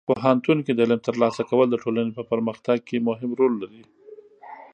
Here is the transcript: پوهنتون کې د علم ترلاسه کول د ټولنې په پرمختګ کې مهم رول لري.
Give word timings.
پوهنتون 0.09 0.57
کې 0.65 0.73
د 0.73 0.79
علم 0.85 0.99
ترلاسه 1.07 1.41
کول 1.49 1.67
د 1.71 1.75
ټولنې 1.83 2.11
په 2.17 2.23
پرمختګ 2.31 2.77
کې 2.87 2.97
مهم 3.07 3.31
رول 3.39 3.53
لري. 3.61 3.83